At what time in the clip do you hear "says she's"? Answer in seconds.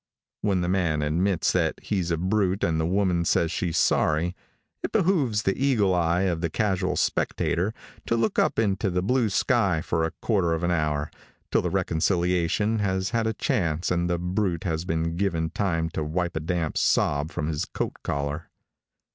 3.23-3.77